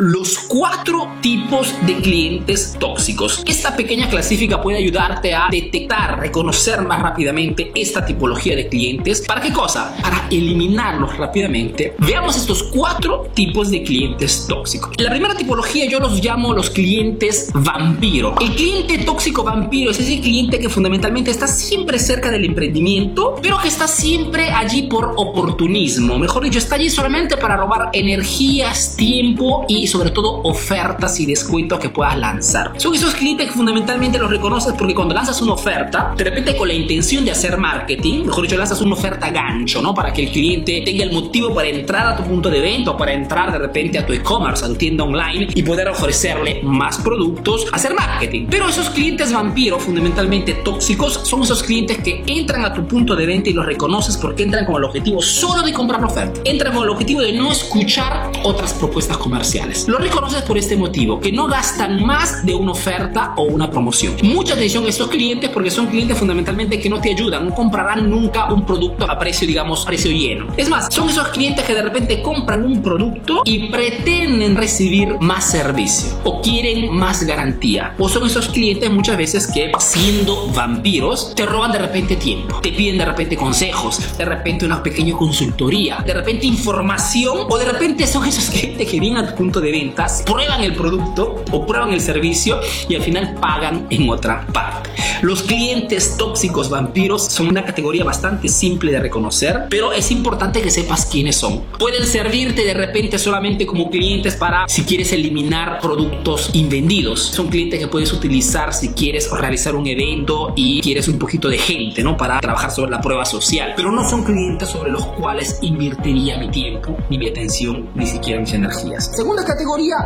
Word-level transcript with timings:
los 0.00 0.38
cuatro 0.38 1.12
tipos 1.20 1.74
de 1.82 1.96
clientes 1.96 2.74
tóxicos. 2.80 3.42
Esta 3.46 3.76
pequeña 3.76 4.08
clasifica 4.08 4.62
puede 4.62 4.78
ayudarte 4.78 5.34
a 5.34 5.48
detectar, 5.50 6.18
reconocer 6.18 6.80
más 6.80 7.02
rápidamente 7.02 7.70
esta 7.74 8.06
tipología 8.06 8.56
de 8.56 8.66
clientes. 8.68 9.22
¿Para 9.26 9.42
qué 9.42 9.52
cosa? 9.52 9.94
Para 10.00 10.26
eliminarlos 10.30 11.18
rápidamente. 11.18 11.94
Veamos 11.98 12.38
estos 12.38 12.62
cuatro 12.62 13.28
tipos 13.34 13.70
de 13.70 13.82
clientes 13.82 14.46
tóxicos. 14.48 14.94
La 14.96 15.10
primera 15.10 15.34
tipología 15.34 15.84
yo 15.84 16.00
los 16.00 16.24
llamo 16.24 16.54
los 16.54 16.70
clientes 16.70 17.50
vampiro. 17.52 18.36
El 18.40 18.54
cliente 18.54 18.98
tóxico 19.00 19.44
vampiro 19.44 19.90
es 19.90 20.00
ese 20.00 20.18
cliente 20.22 20.58
que 20.58 20.70
fundamentalmente 20.70 21.30
está 21.30 21.46
siempre 21.46 21.98
cerca 21.98 22.30
del 22.30 22.46
emprendimiento, 22.46 23.36
pero 23.42 23.58
que 23.58 23.68
está 23.68 23.86
siempre 23.86 24.48
allí 24.50 24.84
por 24.84 25.12
oportunismo. 25.18 26.18
Mejor 26.18 26.44
dicho, 26.44 26.58
está 26.58 26.76
allí 26.76 26.88
solamente 26.88 27.36
para 27.36 27.58
robar 27.58 27.90
energías, 27.92 28.96
tiempo 28.96 29.66
y 29.68 29.89
sobre 29.90 30.10
todo 30.10 30.40
ofertas 30.42 31.18
y 31.20 31.26
descuentos 31.26 31.78
que 31.78 31.88
puedas 31.88 32.16
lanzar. 32.18 32.72
Son 32.76 32.94
esos 32.94 33.14
clientes 33.14 33.48
que 33.48 33.52
fundamentalmente 33.52 34.18
los 34.18 34.30
reconoces 34.30 34.74
porque 34.78 34.94
cuando 34.94 35.14
lanzas 35.14 35.40
una 35.42 35.54
oferta, 35.54 36.14
de 36.16 36.24
repente 36.24 36.56
con 36.56 36.68
la 36.68 36.74
intención 36.74 37.24
de 37.24 37.32
hacer 37.32 37.56
marketing, 37.56 38.26
mejor 38.26 38.42
dicho, 38.44 38.56
lanzas 38.56 38.80
una 38.80 38.94
oferta 38.94 39.30
gancho, 39.30 39.82
¿no? 39.82 39.94
Para 39.94 40.12
que 40.12 40.24
el 40.24 40.30
cliente 40.30 40.82
tenga 40.84 41.04
el 41.04 41.12
motivo 41.12 41.54
para 41.54 41.68
entrar 41.68 42.06
a 42.06 42.16
tu 42.16 42.24
punto 42.24 42.50
de 42.50 42.60
venta 42.60 42.92
o 42.92 42.96
para 42.96 43.12
entrar 43.12 43.52
de 43.52 43.58
repente 43.58 43.98
a 43.98 44.06
tu 44.06 44.12
e-commerce, 44.12 44.64
a 44.64 44.68
tu 44.68 44.74
tienda 44.74 45.04
online 45.04 45.48
y 45.54 45.62
poder 45.62 45.88
ofrecerle 45.88 46.60
más 46.62 46.98
productos, 46.98 47.66
hacer 47.72 47.94
marketing. 47.94 48.46
Pero 48.50 48.68
esos 48.68 48.90
clientes 48.90 49.32
vampiros, 49.32 49.82
fundamentalmente 49.82 50.54
tóxicos, 50.54 51.20
son 51.24 51.42
esos 51.42 51.62
clientes 51.62 51.98
que 51.98 52.22
entran 52.26 52.64
a 52.64 52.72
tu 52.72 52.86
punto 52.86 53.16
de 53.16 53.26
venta 53.26 53.50
y 53.50 53.52
los 53.52 53.66
reconoces 53.66 54.16
porque 54.16 54.42
entran 54.42 54.64
con 54.64 54.76
el 54.76 54.84
objetivo 54.84 55.20
solo 55.22 55.62
de 55.62 55.72
comprar 55.72 56.00
la 56.00 56.06
oferta. 56.06 56.40
Entran 56.44 56.74
con 56.74 56.84
el 56.84 56.90
objetivo 56.90 57.20
de 57.20 57.32
no 57.32 57.50
escuchar 57.50 58.30
otras 58.44 58.72
propuestas 58.74 59.16
comerciales. 59.16 59.79
Lo 59.88 59.98
reconoces 59.98 60.42
por 60.42 60.58
este 60.58 60.76
motivo, 60.76 61.20
que 61.20 61.32
no 61.32 61.46
gastan 61.46 62.04
más 62.04 62.44
de 62.44 62.54
una 62.54 62.72
oferta 62.72 63.34
o 63.36 63.42
una 63.42 63.70
promoción. 63.70 64.14
Mucha 64.22 64.54
atención 64.54 64.84
a 64.84 64.88
estos 64.88 65.08
clientes 65.08 65.50
porque 65.50 65.70
son 65.70 65.86
clientes 65.86 66.18
fundamentalmente 66.18 66.78
que 66.78 66.88
no 66.88 67.00
te 67.00 67.10
ayudan, 67.10 67.46
no 67.46 67.54
comprarán 67.54 68.10
nunca 68.10 68.52
un 68.52 68.64
producto 68.64 69.10
a 69.10 69.18
precio, 69.18 69.46
digamos, 69.46 69.84
precio 69.84 70.10
lleno. 70.10 70.46
Es 70.56 70.68
más, 70.68 70.92
son 70.92 71.08
esos 71.08 71.28
clientes 71.28 71.64
que 71.64 71.74
de 71.74 71.82
repente 71.82 72.22
compran 72.22 72.64
un 72.64 72.82
producto 72.82 73.42
y 73.44 73.68
pretenden 73.68 74.56
recibir 74.56 75.16
más 75.20 75.50
servicio 75.50 76.18
o 76.24 76.40
quieren 76.40 76.94
más 76.94 77.22
garantía. 77.24 77.94
O 77.98 78.08
son 78.08 78.26
esos 78.26 78.48
clientes 78.48 78.90
muchas 78.90 79.16
veces 79.16 79.46
que 79.46 79.72
siendo 79.78 80.48
vampiros 80.48 81.34
te 81.34 81.46
roban 81.46 81.72
de 81.72 81.78
repente 81.78 82.16
tiempo, 82.16 82.60
te 82.60 82.72
piden 82.72 82.98
de 82.98 83.04
repente 83.04 83.36
consejos, 83.36 84.16
de 84.16 84.24
repente 84.24 84.64
una 84.66 84.82
pequeña 84.82 85.14
consultoría, 85.16 86.02
de 86.04 86.14
repente 86.14 86.46
información 86.46 87.46
o 87.48 87.58
de 87.58 87.64
repente 87.64 88.06
son 88.06 88.26
esos 88.26 88.50
clientes 88.50 88.88
que 88.88 89.00
vienen 89.00 89.24
a 89.24 89.30
tu 89.30 89.36
punto 89.36 89.60
de 89.60 89.69
ventas, 89.70 90.22
prueban 90.26 90.62
el 90.62 90.74
producto 90.74 91.44
o 91.50 91.66
prueban 91.66 91.92
el 91.92 92.00
servicio 92.00 92.60
y 92.88 92.94
al 92.94 93.02
final 93.02 93.34
pagan 93.40 93.86
en 93.90 94.08
otra 94.08 94.46
parte. 94.52 94.90
Los 95.22 95.42
clientes 95.42 96.16
tóxicos 96.16 96.70
vampiros 96.70 97.26
son 97.26 97.48
una 97.48 97.64
categoría 97.64 98.04
bastante 98.04 98.48
simple 98.48 98.90
de 98.90 99.00
reconocer, 99.00 99.66
pero 99.68 99.92
es 99.92 100.10
importante 100.10 100.62
que 100.62 100.70
sepas 100.70 101.04
quiénes 101.04 101.36
son. 101.36 101.62
Pueden 101.78 102.06
servirte 102.06 102.64
de 102.64 102.72
repente 102.72 103.18
solamente 103.18 103.66
como 103.66 103.90
clientes 103.90 104.36
para 104.36 104.66
si 104.66 104.84
quieres 104.84 105.12
eliminar 105.12 105.78
productos 105.80 106.50
invendidos. 106.54 107.20
Son 107.20 107.48
clientes 107.48 107.78
que 107.78 107.88
puedes 107.88 108.12
utilizar 108.12 108.72
si 108.72 108.90
quieres 108.90 109.30
realizar 109.30 109.74
un 109.74 109.86
evento 109.86 110.54
y 110.56 110.80
quieres 110.80 111.06
un 111.08 111.18
poquito 111.18 111.48
de 111.48 111.58
gente, 111.58 112.02
¿no? 112.02 112.16
Para 112.16 112.40
trabajar 112.40 112.70
sobre 112.70 112.90
la 112.90 113.00
prueba 113.00 113.26
social. 113.26 113.74
Pero 113.76 113.92
no 113.92 114.08
son 114.08 114.24
clientes 114.24 114.70
sobre 114.70 114.90
los 114.90 115.04
cuales 115.06 115.58
invertiría 115.60 116.38
mi 116.38 116.50
tiempo, 116.50 116.96
ni 117.10 117.18
mi 117.18 117.28
atención, 117.28 117.90
ni 117.94 118.06
siquiera 118.06 118.40
mis 118.40 118.52
energías. 118.54 119.10
Segunda 119.14 119.44
categoría, 119.44 119.59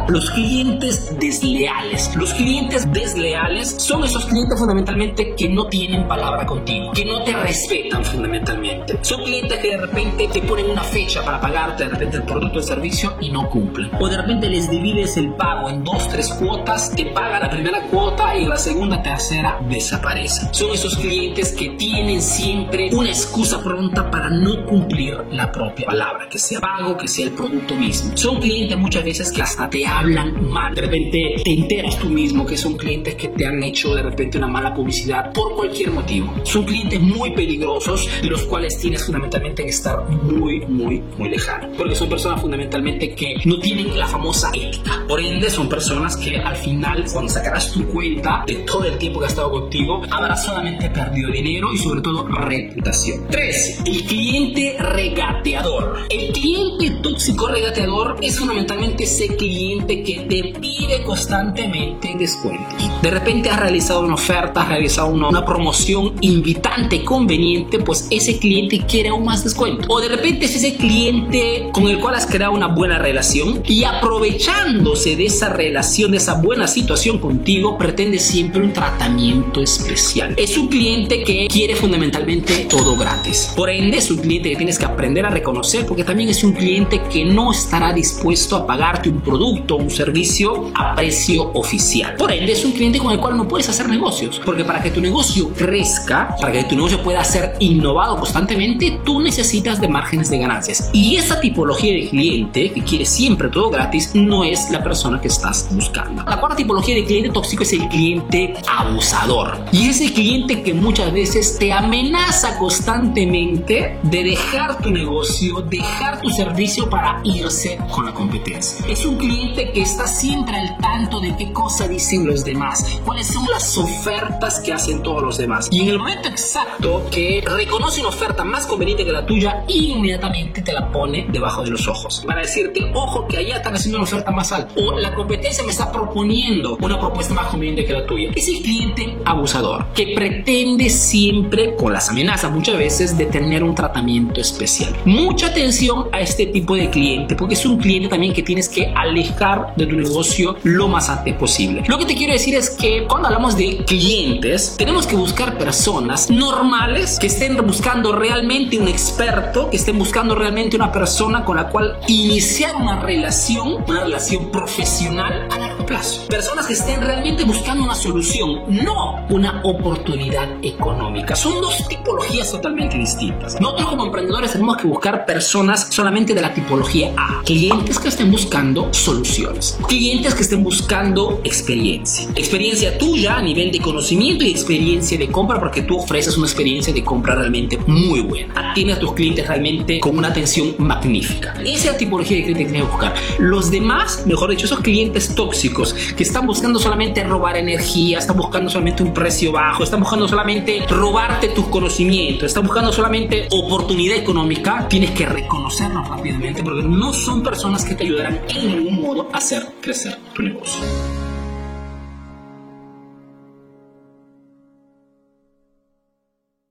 los 0.09 0.31
clientes 0.31 1.17
desleales. 1.19 2.15
Los 2.17 2.35
clientes 2.35 2.91
desleales 2.93 3.77
son 3.79 4.03
esos 4.03 4.27
clientes 4.27 4.59
fundamentalmente 4.59 5.35
que 5.37 5.49
no 5.49 5.67
tienen 5.67 6.09
palabra 6.09 6.45
contigo, 6.45 6.91
que 6.93 7.05
no 7.05 7.23
te 7.23 7.33
respetan 7.33 8.05
fundamentalmente. 8.05 8.99
Son 9.03 9.23
clientes 9.23 9.59
que 9.61 9.69
de 9.69 9.77
repente 9.77 10.29
te 10.29 10.43
ponen 10.43 10.71
una 10.71 10.83
fecha 10.83 11.25
para 11.25 11.41
pagarte 11.41 11.85
de 11.85 11.91
repente 11.91 12.17
el 12.17 12.25
producto 12.25 12.57
o 12.57 12.61
el 12.63 12.65
servicio 12.65 13.15
y 13.21 13.31
no 13.31 13.49
cumplen. 13.49 13.91
O 14.01 14.09
de 14.09 14.17
repente 14.17 14.49
les 14.49 14.69
divides 14.69 15.17
el 15.17 15.33
pago 15.35 15.71
en 15.71 15.85
dos, 15.85 16.09
tres 16.09 16.31
cuotas, 16.31 16.91
te 16.91 17.07
paga 17.07 17.39
la 17.39 17.51
primera 17.51 17.83
cuota 17.87 18.37
y 18.37 18.47
la 18.47 18.57
segunda, 18.57 19.03
tercera 19.03 19.61
desaparece. 19.69 20.49
Son 20.53 20.73
esos 20.73 20.97
clientes 20.97 21.53
que 21.53 21.71
tienen 21.71 22.21
siempre 22.21 22.91
una 22.93 23.09
excusa 23.09 23.63
pronta 23.63 24.11
para 24.11 24.31
no 24.31 24.67
cumplir 24.67 25.17
la 25.31 25.53
propia 25.53 25.87
palabra, 25.87 26.29
que 26.29 26.39
sea 26.39 26.61
pago, 26.61 26.97
que 26.97 27.07
sea 27.07 27.27
el 27.27 27.33
producto 27.33 27.75
mismo. 27.77 28.17
Son 28.17 28.41
clientes 28.41 28.77
muchas 28.77 29.05
veces 29.05 29.31
que 29.35 29.43
hasta 29.43 29.69
te 29.69 29.87
hablan 29.87 30.49
mal. 30.49 30.75
De 30.75 30.83
repente 30.83 31.35
te 31.43 31.53
enteras 31.53 31.99
tú 31.99 32.09
mismo 32.09 32.47
que 32.47 32.57
son 32.57 32.77
clientes 32.77 33.15
que 33.17 33.29
te 33.29 33.47
han 33.47 33.63
hecho 33.63 33.95
de 33.95 34.03
repente 34.03 34.39
una 34.39 34.47
mala 34.47 34.73
publicidad 34.73 35.33
por 35.33 35.55
cualquier 35.55 35.91
motivo. 35.91 36.33
Son 36.45 36.65
clientes 36.65 37.01
muy 37.01 37.33
peligrosos 37.33 38.09
de 38.23 38.31
los 38.31 38.45
cuales 38.45 38.79
tienes 38.79 39.05
fundamentalmente 39.05 39.65
que 39.65 39.71
estar 39.71 40.09
muy, 40.09 40.61
muy, 40.67 41.03
muy 41.19 41.29
lejano. 41.29 41.69
Porque 41.77 41.95
son 41.95 42.09
personas 42.09 42.41
fundamentalmente 42.41 43.15
que 43.15 43.35
no 43.45 43.59
tienen 43.59 43.99
la 43.99 44.07
famosa 44.07 44.51
ética. 44.55 45.05
Por 45.09 45.21
ende, 45.21 45.51
son 45.51 45.69
personas 45.69 46.17
que 46.17 46.39
al 46.39 46.57
final, 46.57 47.05
cuando 47.13 47.33
sacarás 47.33 47.73
tu 47.73 47.85
cuenta 47.87 48.45
de 48.47 48.55
todo 48.57 48.85
el 48.85 48.97
tiempo 48.99 49.19
que 49.19 49.27
ha 49.27 49.29
estado 49.29 49.51
contigo, 49.51 50.03
habrás 50.11 50.45
solamente 50.45 50.89
perdido 50.91 51.31
dinero 51.31 51.73
y 51.73 51.79
sobre 51.79 52.01
todo 52.01 52.27
reputación. 52.29 53.27
3. 53.31 53.83
El 53.85 54.05
cliente 54.05 54.77
regateador. 54.79 55.99
El 56.09 56.33
cliente 56.33 56.99
tóxico 57.03 57.49
regateador 57.49 58.17
es 58.23 58.39
fundamentalmente 58.39 59.05
ese 59.05 59.24
cliente 59.29 60.03
que 60.03 60.21
te 60.21 60.59
pide 60.59 61.03
constantemente 61.05 62.15
descuentos. 62.19 62.75
De 63.03 63.11
repente 63.11 63.51
has 63.51 63.61
realizado 63.61 64.01
una 64.01 64.15
oferta, 64.15 64.63
has 64.63 64.69
realizado 64.69 65.09
una, 65.09 65.29
una 65.29 65.45
promoción 65.45 66.15
invitante, 66.21 67.05
conveniente, 67.05 67.79
pues 67.79 68.07
ese 68.11 68.39
cliente 68.39 68.85
quiere 68.87 69.11
aún 69.11 69.25
más 69.25 69.45
descuento. 69.45 69.87
O 69.89 70.01
de 70.01 70.09
repente 70.09 70.47
es 70.47 70.57
ese 70.57 70.77
cliente 70.77 71.69
con 71.73 71.89
el 71.89 71.99
cual 71.99 72.15
has 72.15 72.27
creado 72.27 72.53
una 72.53 72.69
buena 72.69 72.99
relación 72.99 73.63
y 73.67 73.85
aprovechándose 73.85 75.17
de 75.17 75.27
esa 75.27 75.49
relación, 75.51 76.13
de 76.13 76.19
esa 76.19 76.35
buena 76.35 76.67
situación 76.67 77.19
contigo, 77.19 77.77
pretende 77.79 78.19
siempre 78.19 78.63
un 78.63 78.73
tratamiento 78.73 79.61
especial. 79.61 80.35
Es 80.37 80.57
un 80.57 80.69
cliente 80.69 81.23
que 81.23 81.49
quiere 81.49 81.77
fundamentalmente 81.77 82.67
todo 82.69 82.97
gratis. 82.97 83.53
Por 83.57 83.71
ende, 83.71 83.99
es 83.99 84.11
un 84.11 84.19
cliente 84.19 84.51
que 84.51 84.57
tienes 84.57 84.79
que 84.79 84.85
aprender 84.85 85.27
a 85.27 85.31
reconocer 85.31 85.87
porque 85.87 86.05
también 86.05 86.29
es 86.29 86.45
un 86.45 86.53
cliente 86.53 87.03
que 87.13 87.25
no 87.25 87.53
estará 87.53 87.93
dispuesto 87.93 88.57
a 88.57 88.67
pagarte 88.67 89.09
un 89.15 89.21
producto 89.21 89.77
un 89.77 89.91
servicio 89.91 90.71
a 90.75 90.95
precio 90.95 91.53
oficial. 91.53 92.17
Por 92.17 92.33
ende, 92.33 92.53
es 92.53 92.65
un 92.65 92.73
cliente 92.73 92.99
con 92.99 93.13
el 93.13 93.19
cual 93.19 93.37
no 93.37 93.47
puedes 93.47 93.69
hacer 93.69 93.89
negocios. 93.89 94.41
Porque 94.45 94.65
para 94.65 94.83
que 94.83 94.91
tu 94.91 95.01
negocio 95.01 95.51
crezca, 95.51 96.35
para 96.41 96.53
que 96.53 96.65
tu 96.65 96.75
negocio 96.75 97.03
pueda 97.03 97.23
ser 97.25 97.55
innovado 97.61 98.17
constantemente, 98.17 99.01
tú 99.05 99.21
necesitas 99.21 99.81
de 99.81 99.89
márgenes 99.89 100.31
de 100.31 100.39
ganancias. 100.39 100.91
Y 100.93 101.17
esa 101.17 101.41
tipología 101.41 101.93
de 101.93 102.09
cliente 102.09 102.73
que 102.73 102.83
quiere 102.83 103.07
siempre 103.07 103.49
todo 103.49 103.71
gratis 103.71 104.11
no 104.15 104.45
es 104.45 104.71
la 104.71 104.83
persona 104.83 105.21
que 105.21 105.29
estás 105.29 105.69
buscando. 105.71 106.25
La 106.25 106.39
cuarta 106.41 106.57
tipología 106.57 106.95
de 106.95 107.05
cliente 107.05 107.31
tóxico 107.31 107.63
es 107.63 107.73
el 107.73 107.89
cliente 107.89 108.55
abusador. 108.69 109.59
Y 109.73 109.89
ese 109.89 110.13
cliente 110.13 110.63
que 110.63 110.75
muchas 110.75 111.13
veces 111.13 111.59
te 111.59 111.73
amenaza 111.73 112.59
constantemente 112.59 113.99
de 114.03 114.25
dejar 114.25 114.79
tu 114.79 114.91
negocio, 114.91 115.61
dejar 115.63 116.21
tu 116.21 116.31
servicio 116.31 116.89
para 116.91 117.21
irse 117.25 117.79
con 117.91 118.07
la 118.07 118.13
competencia. 118.13 118.85
Es 118.89 119.04
un 119.05 119.17
cliente 119.17 119.71
que 119.73 119.83
está 119.83 120.07
siempre 120.07 120.57
al 120.57 120.77
tanto 120.79 121.21
de 121.21 121.37
qué 121.37 121.53
cosa 121.53 121.89
dicen 121.89 122.27
los 122.27 122.45
demás, 122.45 123.01
cuáles 123.05 123.27
son 123.27 123.45
las 123.51 123.77
ofertas 123.77 124.61
que 124.61 124.73
hacen 124.73 125.03
todos 125.03 125.23
los 125.23 125.39
demás. 125.39 125.69
Y 125.71 125.83
en 125.83 125.89
el 125.89 125.99
momento 125.99 126.29
exacto 126.29 127.07
que 127.11 127.43
reconoce 127.45 128.01
una 128.01 128.11
oferta 128.11 128.45
más 128.45 128.67
conveniente 128.67 129.05
que 129.05 129.13
la 129.13 129.27
tuya, 129.27 129.65
inmediatamente 129.69 130.63
te 130.63 130.73
la 130.73 130.91
pone 130.91 131.27
debajo 131.31 131.63
de 131.63 131.71
los 131.71 131.87
ojos. 131.89 132.23
Para 132.27 132.43
decirte, 132.43 132.81
ojo, 132.95 133.27
que 133.27 133.39
allá 133.39 133.57
están 133.57 133.75
haciendo 133.75 133.99
una 133.99 134.05
oferta 134.05 134.31
más 134.31 134.53
alta. 134.53 134.73
O 134.77 134.99
la 134.99 135.15
competencia 135.15 135.65
me 135.65 135.71
está 135.71 135.91
proponiendo 135.91 136.77
una 136.81 136.99
propuesta 136.99 137.35
más 137.35 137.47
conveniente 137.47 137.85
que 137.85 137.93
la 137.93 138.07
tuya. 138.07 138.31
Es 138.35 138.49
el 138.49 138.63
cliente 138.63 139.19
abusador 139.25 139.87
que 139.95 140.15
pretende 140.15 140.89
siempre, 140.91 141.75
con 141.77 141.93
las 141.93 142.09
amenazas 142.09 142.51
muchas 142.53 142.79
veces, 142.79 143.17
de 143.17 143.27
tener 143.27 143.63
un 143.63 143.75
tratamiento 143.75 144.41
especial. 144.41 144.95
Mucha 145.05 145.49
atención 145.49 146.09
a 146.13 146.21
este 146.21 146.47
tipo 146.47 146.75
de 146.75 146.91
cliente, 146.91 147.35
porque 147.35 147.55
es 147.55 147.67
un 147.67 147.79
cliente 147.79 148.09
también 148.09 148.33
que 148.33 148.43
tienes 148.43 148.69
que 148.69 148.94
alejar 148.95 149.75
de 149.77 149.87
tu 149.87 149.97
negocio 149.97 150.57
lo 150.63 150.89
más 150.89 151.09
antes 151.09 151.35
posible. 151.35 151.83
Lo 151.87 151.99
que 151.99 152.07
te 152.07 152.15
quiero 152.15 152.33
decir 152.33 152.55
es 152.55 152.71
que 152.71 153.05
cuando 153.09 153.29
hablamos 153.29 153.57
de 153.57 153.85
clientes, 153.87 154.75
tenemos 154.77 155.07
que 155.07 155.17
buscar 155.17 155.59
personas 155.59 156.31
normales 156.31 157.19
que 157.19 157.27
estén 157.27 157.57
buscando 157.67 158.13
realmente 158.13 158.79
un 158.79 158.89
experto, 158.89 159.71
que 159.71 159.77
estén 159.77 159.99
buscando 159.99 160.35
realmente 160.35 160.77
una 160.77 160.93
persona 160.93 161.45
con 161.45 161.57
la 161.57 161.69
cual 161.69 161.99
iniciar 162.07 162.77
una 162.77 163.01
relación, 163.01 163.85
una 163.87 164.05
relación 164.05 164.51
profesional 164.51 165.49
a 165.51 165.59
largo 165.59 165.87
plazo. 165.87 166.27
Personas 166.29 166.67
que 166.67 166.75
estén 166.75 167.01
realmente 167.01 167.45
buscando 167.45 167.85
una 167.85 167.95
solución, 167.95 168.63
no 168.69 169.27
una 169.31 169.61
oportunidad 169.65 170.49
económica. 170.63 171.35
Son 171.37 171.61
dos 171.61 171.87
tipologías 171.89 172.51
totalmente 172.51 172.99
distintas. 172.99 173.61
Nosotros 173.61 173.89
como 173.89 174.07
emprendedores 174.07 174.53
tenemos 174.53 174.77
que 174.77 174.87
buscar 174.87 175.27
personas 175.27 175.89
solamente 175.91 176.35
de 176.35 176.41
la 176.41 176.53
tipología 176.53 177.13
A. 177.17 177.43
Clientes 177.45 177.99
que 177.99 178.09
estén 178.09 178.31
buscando 178.31 178.84
soluciones. 178.93 179.79
Clientes 179.89 180.35
que 180.35 180.43
estén 180.43 180.63
buscando 180.63 181.41
experiencia. 181.45 182.29
Experiencia 182.35 182.97
tuya 182.99 183.37
a 183.37 183.43
nivel 183.43 183.71
de 183.71 183.81
conocimiento 183.81 184.45
y 184.45 184.51
experiencia 184.51 185.19
de 185.19 185.29
compra 185.29 185.59
porque 185.59 185.83
tú 185.83 185.99
ofreces 185.99 186.37
una 186.37 186.47
experiencia 186.47 186.93
de 186.93 187.03
compra 187.03 187.35
realmente 187.35 187.79
muy 187.87 188.21
buena. 188.21 188.71
Atiende 188.71 188.95
a 188.95 188.99
tus 188.99 189.13
clientes 189.13 189.47
realmente 189.47 190.01
con 190.01 190.17
una 190.19 190.29
atención 190.29 190.75
magnífica. 190.79 191.55
Esa 191.65 191.97
tipología 191.97 192.37
de 192.39 192.45
cliente 192.45 192.65
que 192.65 192.71
tienes 192.71 192.87
que 192.87 192.93
buscar. 192.93 193.15
Los 193.39 193.71
demás, 193.71 194.25
mejor 194.27 194.51
dicho, 194.51 194.67
esos 194.67 194.81
clientes 194.81 195.35
tóxicos 195.35 195.95
que 196.17 196.23
están 196.23 196.47
buscando 196.47 196.79
solamente 196.79 197.25
robar 197.25 197.57
energía, 197.57 198.19
están 198.19 198.37
buscando 198.37 198.71
solamente 198.71 199.03
un 199.03 199.13
precio 199.13 199.53
bajo, 199.53 199.85
están 199.85 200.01
buscando 200.01 200.29
solamente 200.29 200.85
robarte 200.89 201.49
tus 201.49 201.67
conocimientos, 201.67 202.45
están 202.45 202.65
buscando 202.65 202.93
solamente 202.93 203.49
oportunidad 203.51 204.17
económica, 204.17 204.87
tienes 204.89 205.11
que 205.13 205.27
reconocerlos 205.27 206.09
rápidamente 206.09 206.63
porque 206.63 206.83
no 206.83 207.13
son 207.13 207.43
personas 207.43 207.85
que 207.85 207.95
te 207.95 208.05
ayudarán 208.05 208.41
en 208.55 208.71
ningún 208.75 209.01
modo 209.01 209.29
hacer 209.33 209.63
crecer 209.81 210.17
tu 210.35 210.43
negocio. 210.43 210.83